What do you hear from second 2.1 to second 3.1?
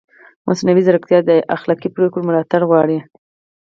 ملاتړ غواړي.